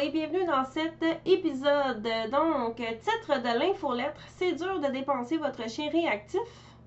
[0.00, 2.08] Et bienvenue dans cet épisode.
[2.30, 6.40] Donc, titre de l'infolettre, c'est dur de dépenser votre chien réactif?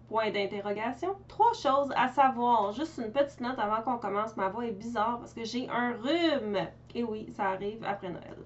[0.10, 1.16] Point d'interrogation.
[1.28, 2.72] Trois choses à savoir.
[2.72, 4.36] Juste une petite note avant qu'on commence.
[4.36, 6.68] Ma voix est bizarre parce que j'ai un rhume.
[6.94, 8.38] Et oui, ça arrive après Noël.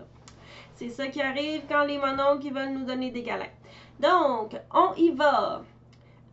[0.76, 3.46] C'est ça qui arrive quand les mononcles qui veulent nous donner des câlins.
[4.00, 5.62] Donc, on y va.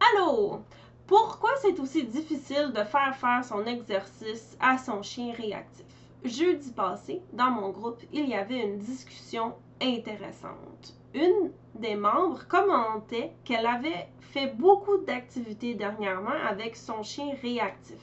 [0.00, 0.62] Allô?
[1.06, 5.86] Pourquoi c'est aussi difficile de faire faire son exercice à son chien réactif?
[6.24, 10.95] Jeudi passé, dans mon groupe, il y avait une discussion intéressante.
[11.14, 18.00] Une des membres commentait qu'elle avait fait beaucoup d'activités dernièrement avec son chien réactif.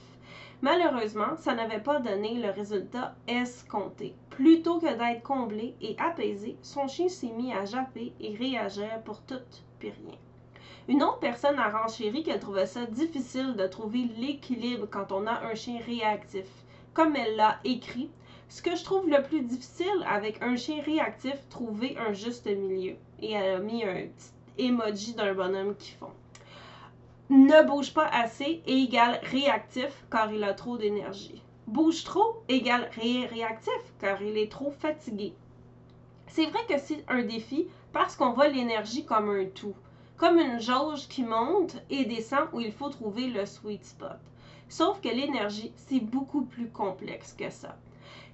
[0.62, 4.16] Malheureusement, ça n'avait pas donné le résultat escompté.
[4.30, 9.22] Plutôt que d'être comblé et apaisé, son chien s'est mis à japper et réagir pour
[9.24, 9.42] tout
[9.80, 10.18] puis rien.
[10.88, 15.46] Une autre personne a renchéri qu'elle trouvait ça difficile de trouver l'équilibre quand on a
[15.46, 16.48] un chien réactif.
[16.94, 18.12] Comme elle l'a écrit,
[18.50, 22.96] ce que je trouve le plus difficile avec un chien réactif, trouver un juste milieu.
[23.20, 26.12] Et elle a mis un petit emoji d'un bonhomme qui fond.
[27.32, 31.42] Ne bouge pas assez égale réactif car il a trop d'énergie.
[31.66, 35.34] Bouge trop égale ré réactif car il est trop fatigué.
[36.28, 39.74] C'est vrai que c'est un défi parce qu'on voit l'énergie comme un tout
[40.18, 44.20] comme une jauge qui monte et descend où il faut trouver le sweet spot.
[44.70, 47.78] Sauf que l'énergie, c'est beaucoup plus complexe que ça.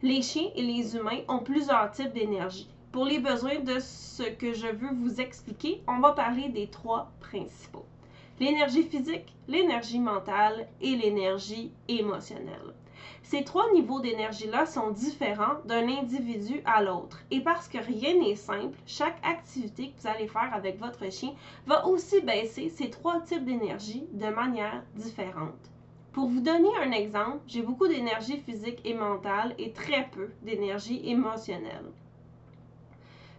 [0.02, 2.70] Les chiens et les humains ont plusieurs types d'énergie.
[2.92, 7.12] Pour les besoins de ce que je veux vous expliquer, on va parler des trois
[7.20, 7.86] principaux.
[8.40, 12.74] L'énergie physique, l'énergie mentale et l'énergie émotionnelle.
[13.24, 17.20] Ces trois niveaux d'énergie-là sont différents d'un individu à l'autre.
[17.32, 21.34] Et parce que rien n'est simple, chaque activité que vous allez faire avec votre chien
[21.68, 25.70] va aussi baisser ces trois types d'énergie de manière différente.
[26.12, 31.02] Pour vous donner un exemple, j'ai beaucoup d'énergie physique et mentale et très peu d'énergie
[31.08, 31.86] émotionnelle.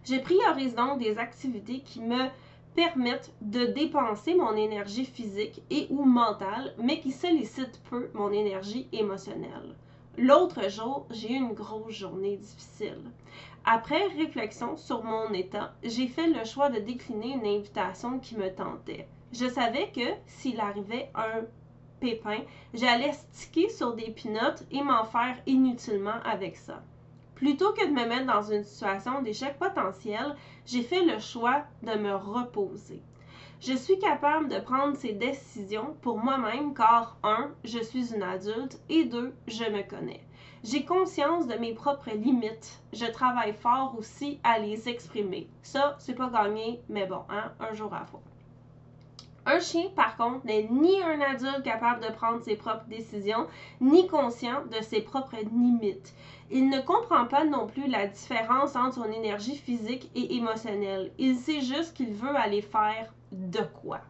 [0.03, 2.29] Je priorise donc des activités qui me
[2.75, 8.87] permettent de dépenser mon énergie physique et ou mentale, mais qui sollicitent peu mon énergie
[8.91, 9.75] émotionnelle.
[10.17, 13.11] L'autre jour, j'ai eu une grosse journée difficile.
[13.63, 18.53] Après réflexion sur mon état, j'ai fait le choix de décliner une invitation qui me
[18.53, 19.07] tentait.
[19.31, 21.45] Je savais que s'il arrivait un
[21.99, 22.39] pépin,
[22.73, 26.81] j'allais sticker sur des pinottes et m'en faire inutilement avec ça.
[27.41, 30.35] Plutôt que de me mettre dans une situation d'échec potentiel,
[30.67, 33.01] j'ai fait le choix de me reposer.
[33.59, 38.79] Je suis capable de prendre ces décisions pour moi-même car, un, je suis une adulte
[38.89, 40.21] et deux, je me connais.
[40.63, 42.79] J'ai conscience de mes propres limites.
[42.93, 45.49] Je travaille fort aussi à les exprimer.
[45.63, 48.21] Ça, c'est pas gagné, mais bon, hein, un jour à la fois.
[49.45, 53.47] Un chien, par contre, n'est ni un adulte capable de prendre ses propres décisions,
[53.79, 56.13] ni conscient de ses propres limites.
[56.51, 61.11] Il ne comprend pas non plus la différence entre son énergie physique et émotionnelle.
[61.17, 64.01] Il sait juste qu'il veut aller faire de quoi.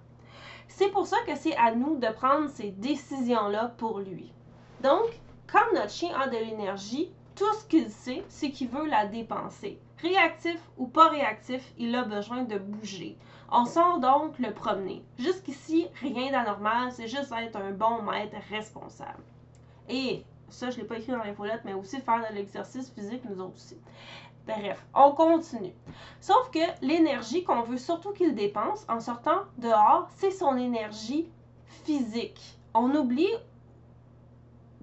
[0.68, 4.34] C'est pour ça que c'est à nous de prendre ces décisions-là pour lui.
[4.82, 5.06] Donc,
[5.52, 9.80] quand notre chien a de l'énergie, tout ce qu'il sait, c'est qu'il veut la dépenser.
[10.02, 13.18] Réactif ou pas réactif, il a besoin de bouger.
[13.54, 15.04] On sort donc le promener.
[15.20, 19.24] Jusqu'ici, rien d'anormal, c'est juste être un bon maître responsable.
[19.90, 23.24] Et ça, je ne l'ai pas écrit dans l'infolette, mais aussi faire de l'exercice physique,
[23.26, 23.78] nous aussi.
[24.48, 25.74] Bref, on continue.
[26.22, 31.28] Sauf que l'énergie qu'on veut surtout qu'il dépense en sortant dehors, c'est son énergie
[31.84, 32.58] physique.
[32.74, 33.34] On oublie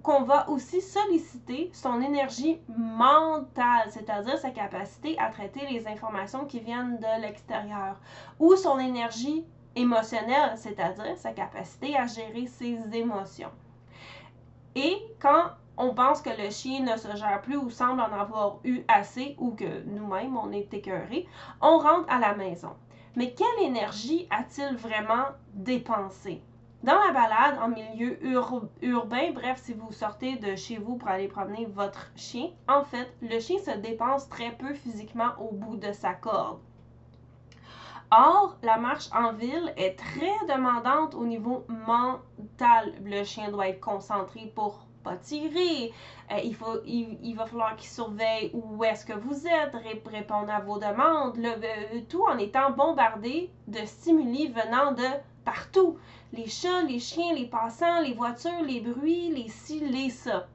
[0.09, 6.61] qu'on va aussi solliciter son énergie mentale, c'est-à-dire sa capacité à traiter les informations qui
[6.61, 8.01] viennent de l'extérieur,
[8.39, 9.45] ou son énergie
[9.77, 13.51] émotionnelle, c'est-à-dire sa capacité à gérer ses émotions.
[14.75, 18.61] Et quand on pense que le chien ne se gère plus ou semble en avoir
[18.65, 21.27] eu assez ou que nous-mêmes on est écœurés,
[21.61, 22.73] on rentre à la maison.
[23.15, 26.41] Mais quelle énergie a-t-il vraiment dépensé?
[26.85, 28.25] Dans la balade en milieu
[28.83, 33.13] urbain, bref, si vous sortez de chez vous pour aller promener votre chien, en fait,
[33.21, 36.61] le chien se dépense très peu physiquement au bout de sa corde.
[38.13, 42.95] Or, la marche en ville est très demandante au niveau mental.
[43.05, 45.93] Le chien doit être concentré pour pas tirer.
[46.31, 49.75] Euh, il, faut, il, va falloir qu'il surveille où est-ce que vous êtes,
[50.13, 55.05] répondre à vos demandes, le, tout en étant bombardé de stimuli venant de
[55.49, 55.97] partout.
[56.35, 60.47] Les chats, les chiens, les passants, les voitures, les bruits, les ci, les ça.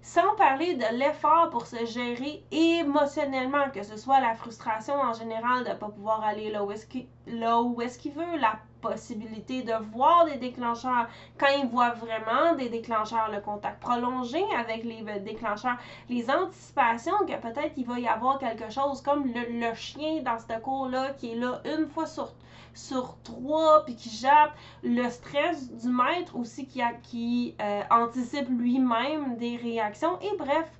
[0.00, 5.64] Sans parler de l'effort pour se gérer émotionnellement, que ce soit la frustration en général
[5.64, 10.36] de ne pas pouvoir aller là où est-ce qu'il veut, la possibilité de voir des
[10.36, 15.76] déclencheurs quand il voit vraiment des déclencheurs, le contact prolongé avec les déclencheurs,
[16.08, 20.58] les anticipations que peut-être il va y avoir quelque chose comme le, chien dans ce
[20.58, 22.32] cours-là qui est là une fois sur
[22.74, 28.48] sur trois, puis qui jappe le stress du maître aussi qui, a, qui euh, anticipe
[28.48, 30.18] lui-même des réactions.
[30.20, 30.70] Et bref,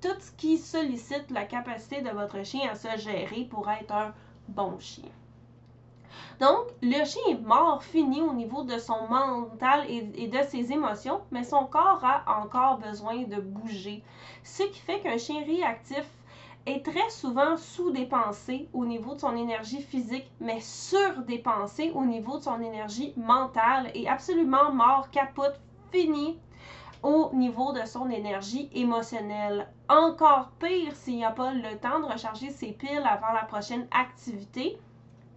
[0.00, 4.12] tout ce qui sollicite la capacité de votre chien à se gérer pour être un
[4.48, 5.10] bon chien.
[6.40, 11.20] Donc, le chien est mort, fini au niveau de son mental et, de ses émotions,
[11.30, 14.02] mais son corps a encore besoin de bouger.
[14.42, 16.04] Ce qui fait qu'un chien réactif
[16.66, 22.42] est très souvent sous-dépensé au niveau de son énergie physique, mais surdépensé au niveau de
[22.42, 25.60] son énergie mentale et absolument mort, capote,
[25.92, 26.38] fini
[27.02, 29.68] au niveau de son énergie émotionnelle.
[29.88, 33.86] Encore pire s'il n'y a pas le temps de recharger ses piles avant la prochaine
[33.90, 34.78] activité,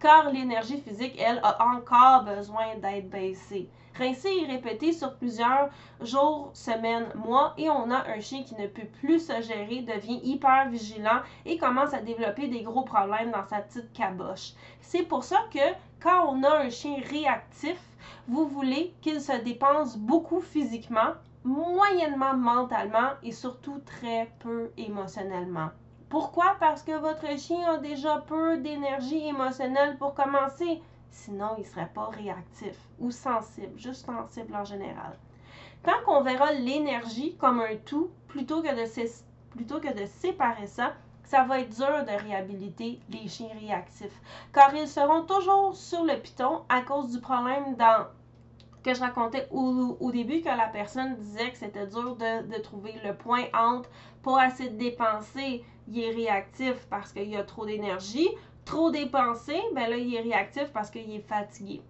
[0.00, 3.68] car l'énergie physique, elle, a encore besoin d'être baissée.
[3.96, 5.70] Rincer et répéter sur plusieurs
[6.00, 10.20] jours, semaines, mois, et on a un chien qui ne peut plus se gérer, devient
[10.22, 14.52] hyper vigilant et commence à développer des gros problèmes dans sa petite caboche.
[14.80, 17.78] C'est pour ça que quand on a un chien réactif,
[18.28, 21.14] vous voulez qu'il se dépense beaucoup physiquement,
[21.44, 25.70] moyennement mentalement et surtout très peu émotionnellement.
[26.08, 26.56] Pourquoi?
[26.58, 30.80] Parce que votre chien a déjà peu d'énergie émotionnelle pour commencer.
[31.10, 35.18] Sinon, il ne serait pas réactif ou sensible, juste sensible en général.
[35.82, 39.08] Quand on verra l'énergie comme un tout, plutôt que, de
[39.50, 40.94] plutôt que de séparer ça,
[41.24, 44.20] ça va être dur de réhabiliter les chiens réactifs,
[44.52, 48.06] car ils seront toujours sur le piton à cause du problème dans
[48.82, 53.14] que je racontais au, début que la personne disait que c'était dur de, trouver le
[53.14, 53.90] point entre
[54.22, 58.28] pour assez de dépenser, il est réactif parce qu'il y a trop d'énergie,
[58.68, 61.80] trop dépensé, ben là, il est réactif parce qu'il est fatigué.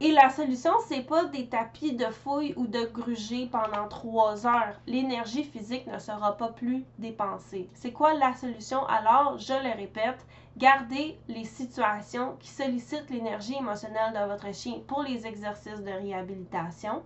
[0.00, 4.74] Et la solution, c'est pas des tapis de fouille ou de gruger pendant trois heures.
[4.86, 7.68] L'énergie physique ne sera pas plus dépensée.
[7.74, 8.84] C'est quoi la solution?
[8.86, 9.38] Alors?
[9.38, 10.24] Je le répète,
[10.56, 17.02] gardez les situations qui sollicitent l'énergie émotionnelle de votre chien pour les exercices de réhabilitation.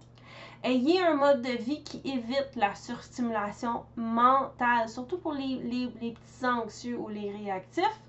[0.63, 5.57] Ayez un mode de vie qui évite la surstimulation mentale, surtout pour les,
[6.01, 8.01] les petits anxieux ou les réactifs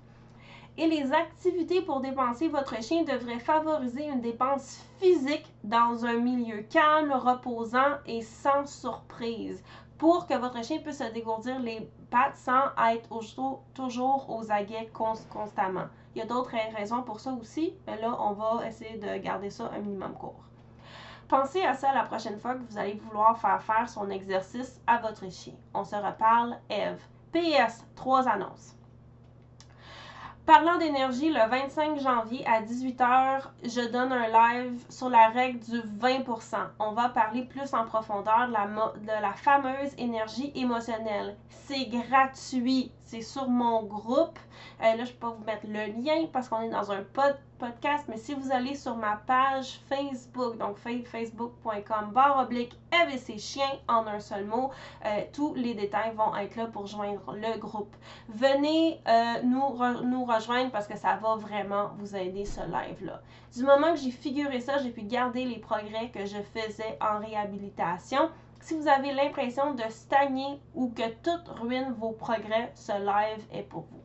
[0.76, 6.62] et les activités pour dépenser votre chien devraient favoriser une dépense physique dans un milieu
[6.62, 9.62] calme, reposant et sans surprise
[9.98, 13.08] pour que votre chien puisse se dégourdir les pattes sans être
[13.74, 15.86] toujours aux aguets constamment.
[16.14, 19.50] Il y a d'autres raisons pour ça aussi, mais là, on va essayer de garder
[19.50, 20.44] ça un minimum court.
[21.28, 24.98] Pensez à ça la prochaine fois que vous allez vouloir faire faire son exercice à
[24.98, 25.54] votre chien.
[25.72, 27.00] On se reparle, Eve.
[27.32, 28.76] PS, trois annonces.
[30.46, 35.78] Parlant d'énergie, le 25 janvier à 18h, je donne un live sur la règle du
[35.78, 36.56] 20%.
[36.80, 41.34] On va parler plus en profondeur de la, de la fameuse énergie émotionnelle.
[41.48, 44.38] C'est gratuit, c'est sur mon groupe.
[44.82, 48.04] Euh, là, je peux vous mettre le lien parce qu'on est dans un pod podcast,
[48.08, 52.76] mais si vous allez sur ma page Facebook, donc facebook.com barre oblique
[53.28, 54.70] et chiens en un seul mot,
[55.04, 57.94] euh, tous les détails vont être là pour joindre le groupe.
[58.28, 63.20] Venez euh, nous, nous rejoindre parce que ça va vraiment vous aider ce live-là.
[63.54, 67.18] Du moment que j'ai figuré ça, j'ai pu garder les progrès que je faisais en
[67.20, 68.30] réhabilitation.
[68.64, 73.62] Si vous avez l'impression de stagner ou que tout ruine vos progrès, ce live est
[73.62, 74.00] pour vous.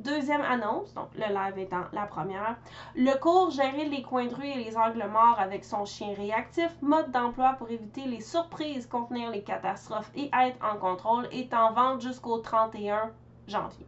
[0.00, 2.58] Deuxième annonce, donc le live étant la première.
[2.94, 6.76] Le cours Gérer les coins de rue et les angles morts avec son chien réactif,
[6.82, 11.72] mode d'emploi pour éviter les surprises, contenir les catastrophes et être en contrôle est en
[11.72, 13.10] vente jusqu'au 31
[13.48, 13.86] janvier.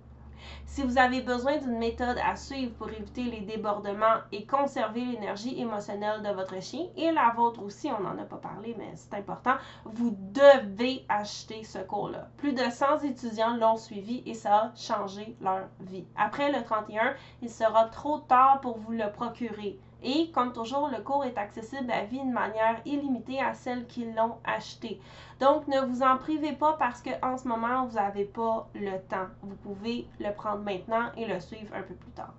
[0.67, 5.61] Si vous avez besoin d'une méthode à suivre pour éviter les débordements et conserver l'énergie
[5.61, 9.15] émotionnelle de votre chien et la vôtre aussi, on n'en a pas parlé, mais c'est
[9.15, 12.29] important, vous devez acheter ce cours-là.
[12.39, 16.07] Plus de 100 étudiants l'ont suivi et ça a changé leur vie.
[16.17, 19.79] Après le 31, il sera trop tard pour vous le procurer.
[20.03, 24.05] Et comme toujours, le cours est accessible à vie de manière illimitée à celles qui
[24.13, 25.01] l'ont acheté.
[25.41, 29.29] Donc, ne vous en privez pas parce qu'en ce moment, vous n'avez pas le temps.
[29.43, 32.35] Vous pouvez le prendre maintenant et le suivre un peu plus tard.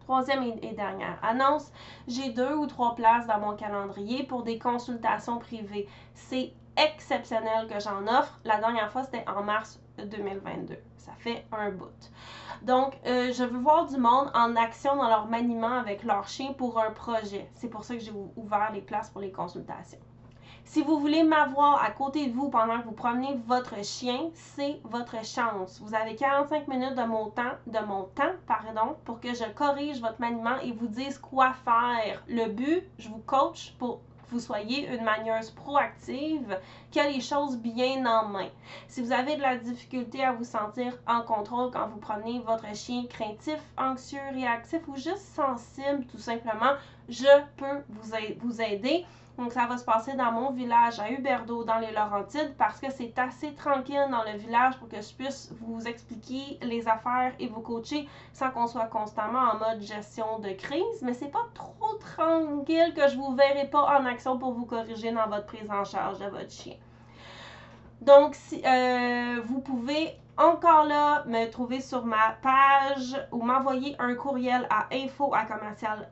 [0.00, 1.70] Troisième et dernière annonce,
[2.06, 5.86] j'ai deux ou trois places dans mon calendrier pour des consultations privées.
[6.14, 8.38] C'est exceptionnel que j'en offre.
[8.44, 10.76] La dernière fois, c'était en mars 2022.
[10.96, 12.10] Ça fait un bout.
[12.62, 16.52] Donc, euh, je veux voir du monde en action dans leur maniement avec leur chien
[16.52, 17.48] pour un projet.
[17.54, 20.00] C'est pour ça que j'ai ouvert les places pour les consultations.
[20.64, 24.82] Si vous voulez m'avoir à côté de vous pendant que vous promenez votre chien, c'est
[24.84, 25.80] votre chance.
[25.80, 30.02] Vous avez 45 minutes de mon temps, de mon temps, pardon, pour que je corrige
[30.02, 32.22] votre maniement et vous dise quoi faire.
[32.28, 36.58] Le but, je vous coach pour vous soyez une manieuse proactive,
[36.90, 38.48] qui a les choses bien en main.
[38.88, 42.74] Si vous avez de la difficulté à vous sentir en contrôle quand vous promenez votre
[42.74, 46.74] chien craintif, anxieux, réactif ou juste sensible, tout simplement,
[47.08, 49.04] je peux vous aider.
[49.38, 52.90] Donc, ça va se passer dans mon village à Huberdo, dans les Laurentides, parce que
[52.90, 57.46] c'est assez tranquille dans le village pour que je puisse vous expliquer les affaires et
[57.46, 61.02] vous coacher sans qu'on soit constamment en mode gestion de crise.
[61.02, 65.12] Mais c'est pas trop tranquille que je vous verrai pas en action pour vous corriger
[65.12, 66.74] dans votre prise en charge de votre chien.
[68.00, 74.16] Donc, si, euh, vous pouvez encore là me trouver sur ma page ou m'envoyer un
[74.16, 76.08] courriel à info à commercial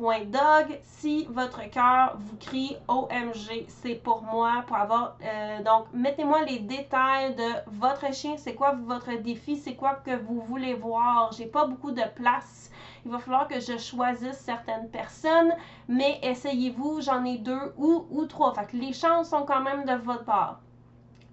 [0.00, 5.18] Dog, si votre cœur vous crie OMG, c'est pour moi, pour avoir.
[5.22, 10.16] Euh, donc, mettez-moi les détails de votre chien, c'est quoi votre défi, c'est quoi que
[10.16, 11.32] vous voulez voir?
[11.32, 12.70] J'ai pas beaucoup de place.
[13.04, 15.52] Il va falloir que je choisisse certaines personnes,
[15.86, 18.54] mais essayez-vous, j'en ai deux ou, ou trois.
[18.54, 20.60] Fait que les chances sont quand même de votre part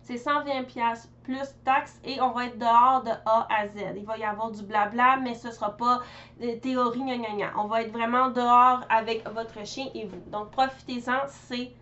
[0.07, 3.93] c'est 120 pièces plus taxes et on va être dehors de A à Z.
[3.97, 6.01] Il va y avoir du blabla, mais ce sera pas
[6.39, 7.51] de théorie gna, gna, gna.
[7.57, 10.21] On va être vraiment dehors avec votre chien et vous.
[10.31, 11.73] Donc profitez-en, c'est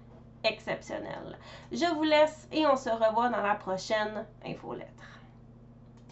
[0.43, 1.37] exceptionnel.
[1.71, 5.14] Je vous laisse et on se revoit dans la prochaine infolettre.